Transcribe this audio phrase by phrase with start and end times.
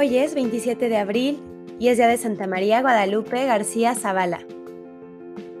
[0.00, 1.42] Hoy es 27 de abril
[1.78, 4.40] y es día de Santa María Guadalupe García Zavala.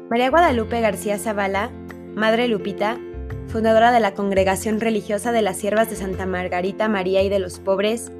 [0.08, 1.70] María Guadalupe García Zavala,
[2.14, 2.98] Madre Lupita,
[3.48, 7.58] fundadora de la Congregación Religiosa de las Siervas de Santa Margarita María y de los
[7.58, 8.10] Pobres,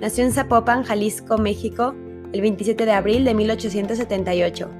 [0.00, 1.94] nació en Zapopan, Jalisco, México,
[2.32, 4.70] el 27 de abril de 1878.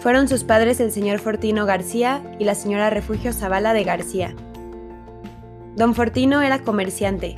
[0.00, 4.34] Fueron sus padres el señor Fortino García y la señora Refugio Zavala de García.
[5.74, 7.36] Don Fortino era comerciante,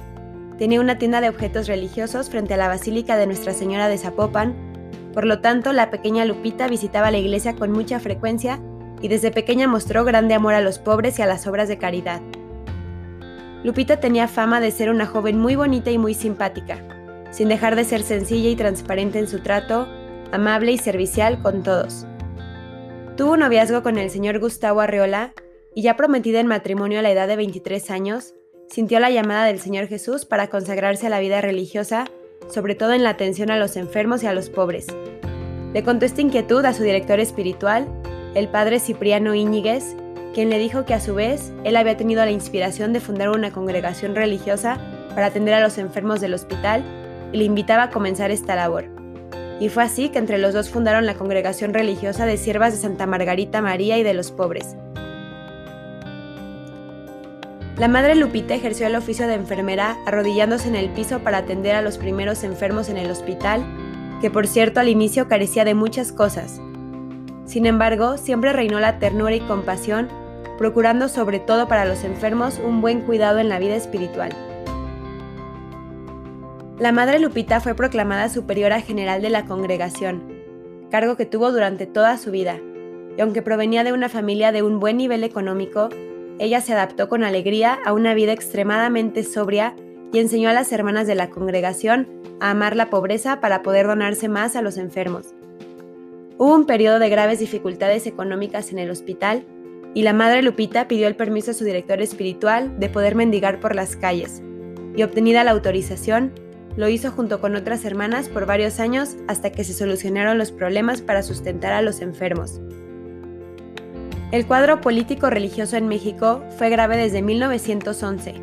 [0.58, 4.54] Tenía una tienda de objetos religiosos frente a la Basílica de Nuestra Señora de Zapopan,
[5.12, 8.60] por lo tanto la pequeña Lupita visitaba la iglesia con mucha frecuencia
[9.00, 12.20] y desde pequeña mostró grande amor a los pobres y a las obras de caridad.
[13.64, 16.78] Lupita tenía fama de ser una joven muy bonita y muy simpática,
[17.30, 19.88] sin dejar de ser sencilla y transparente en su trato,
[20.32, 22.06] amable y servicial con todos.
[23.16, 25.32] Tuvo un noviazgo con el señor Gustavo Arreola
[25.74, 28.34] y ya prometida en matrimonio a la edad de 23 años,
[28.74, 32.06] sintió la llamada del Señor Jesús para consagrarse a la vida religiosa,
[32.50, 34.88] sobre todo en la atención a los enfermos y a los pobres.
[35.72, 37.86] Le contó esta inquietud a su director espiritual,
[38.34, 39.94] el padre Cipriano Íñiguez,
[40.34, 43.52] quien le dijo que a su vez él había tenido la inspiración de fundar una
[43.52, 46.82] congregación religiosa para atender a los enfermos del hospital
[47.32, 48.86] y le invitaba a comenzar esta labor.
[49.60, 53.06] Y fue así que entre los dos fundaron la congregación religiosa de siervas de Santa
[53.06, 54.74] Margarita María y de los pobres,
[57.76, 61.82] la madre Lupita ejerció el oficio de enfermera arrodillándose en el piso para atender a
[61.82, 63.64] los primeros enfermos en el hospital,
[64.20, 66.60] que por cierto al inicio carecía de muchas cosas.
[67.46, 70.08] Sin embargo, siempre reinó la ternura y compasión,
[70.56, 74.30] procurando sobre todo para los enfermos un buen cuidado en la vida espiritual.
[76.78, 80.22] La madre Lupita fue proclamada superiora general de la congregación,
[80.92, 82.56] cargo que tuvo durante toda su vida,
[83.16, 85.88] y aunque provenía de una familia de un buen nivel económico,
[86.38, 89.74] ella se adaptó con alegría a una vida extremadamente sobria
[90.12, 92.08] y enseñó a las hermanas de la congregación
[92.40, 95.34] a amar la pobreza para poder donarse más a los enfermos.
[96.36, 99.44] Hubo un periodo de graves dificultades económicas en el hospital
[99.94, 103.74] y la madre Lupita pidió el permiso a su director espiritual de poder mendigar por
[103.76, 104.42] las calles,
[104.96, 106.32] y obtenida la autorización,
[106.76, 111.02] lo hizo junto con otras hermanas por varios años hasta que se solucionaron los problemas
[111.02, 112.60] para sustentar a los enfermos.
[114.34, 118.34] El cuadro político-religioso en México fue grave desde 1911,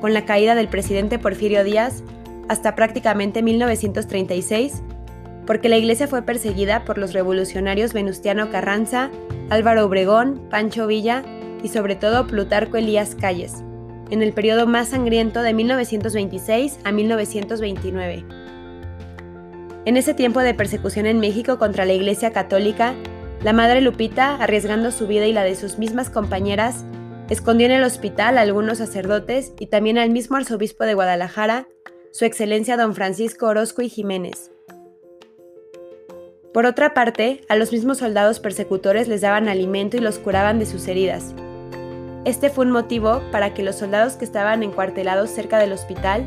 [0.00, 2.04] con la caída del presidente Porfirio Díaz,
[2.48, 4.84] hasta prácticamente 1936,
[5.44, 9.10] porque la iglesia fue perseguida por los revolucionarios Venustiano Carranza,
[9.50, 11.24] Álvaro Obregón, Pancho Villa
[11.60, 13.64] y sobre todo Plutarco Elías Calles,
[14.10, 18.24] en el periodo más sangriento de 1926 a 1929.
[19.86, 22.94] En ese tiempo de persecución en México contra la Iglesia Católica,
[23.44, 26.84] la madre Lupita, arriesgando su vida y la de sus mismas compañeras,
[27.28, 31.66] escondió en el hospital a algunos sacerdotes y también al mismo arzobispo de Guadalajara,
[32.12, 34.52] su excelencia don Francisco Orozco y Jiménez.
[36.54, 40.66] Por otra parte, a los mismos soldados persecutores les daban alimento y los curaban de
[40.66, 41.34] sus heridas.
[42.24, 46.26] Este fue un motivo para que los soldados que estaban encuartelados cerca del hospital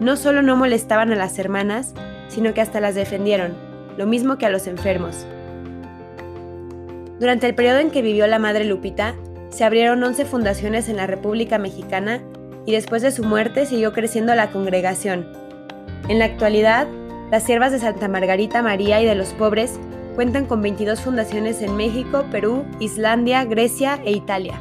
[0.00, 1.94] no solo no molestaban a las hermanas,
[2.28, 3.54] sino que hasta las defendieron,
[3.96, 5.24] lo mismo que a los enfermos.
[7.20, 9.14] Durante el periodo en que vivió la madre Lupita,
[9.50, 12.22] se abrieron 11 fundaciones en la República Mexicana
[12.64, 15.30] y después de su muerte siguió creciendo la congregación.
[16.08, 16.88] En la actualidad,
[17.30, 19.78] las siervas de Santa Margarita María y de los pobres
[20.14, 24.58] cuentan con 22 fundaciones en México, Perú, Islandia, Grecia e Italia.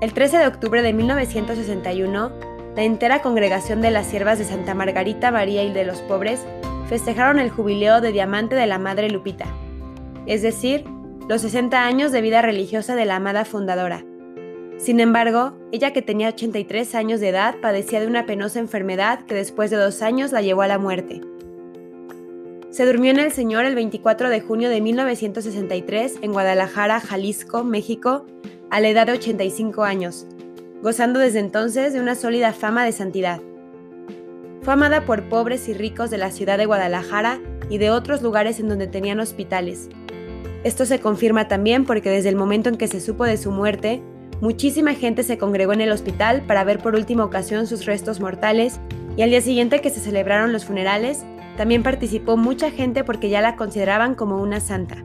[0.00, 2.32] El 13 de octubre de 1961,
[2.74, 6.44] la entera congregación de las siervas de Santa Margarita María y de los pobres
[6.88, 9.46] festejaron el jubileo de diamante de la Madre Lupita
[10.30, 10.84] es decir,
[11.28, 14.04] los 60 años de vida religiosa de la amada fundadora.
[14.78, 19.34] Sin embargo, ella que tenía 83 años de edad padecía de una penosa enfermedad que
[19.34, 21.20] después de dos años la llevó a la muerte.
[22.70, 28.24] Se durmió en el Señor el 24 de junio de 1963 en Guadalajara, Jalisco, México,
[28.70, 30.28] a la edad de 85 años,
[30.80, 33.40] gozando desde entonces de una sólida fama de santidad.
[34.62, 38.60] Fue amada por pobres y ricos de la ciudad de Guadalajara y de otros lugares
[38.60, 39.88] en donde tenían hospitales,
[40.62, 44.02] esto se confirma también porque desde el momento en que se supo de su muerte,
[44.42, 48.78] muchísima gente se congregó en el hospital para ver por última ocasión sus restos mortales
[49.16, 51.24] y al día siguiente que se celebraron los funerales,
[51.56, 55.04] también participó mucha gente porque ya la consideraban como una santa.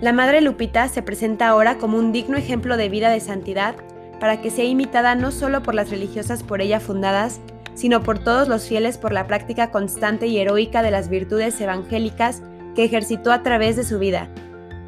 [0.00, 3.74] La Madre Lupita se presenta ahora como un digno ejemplo de vida de santidad
[4.20, 7.40] para que sea imitada no solo por las religiosas por ella fundadas,
[7.74, 12.42] sino por todos los fieles por la práctica constante y heroica de las virtudes evangélicas
[12.78, 14.28] que ejercitó a través de su vida,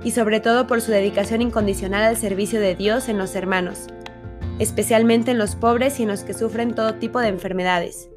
[0.05, 3.89] y sobre todo por su dedicación incondicional al servicio de Dios en los hermanos,
[4.61, 8.09] especialmente en los pobres y en los que sufren todo tipo de enfermedades.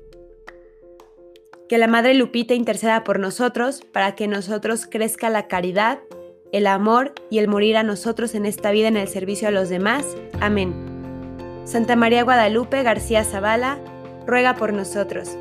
[1.68, 5.98] Que la Madre Lupita interceda por nosotros para que nosotros crezca la caridad,
[6.52, 9.70] el amor y el morir a nosotros en esta vida en el servicio a los
[9.70, 10.06] demás.
[10.40, 10.76] Amén.
[11.64, 13.80] Santa María Guadalupe García Zavala,
[14.28, 15.36] ruega por nosotros.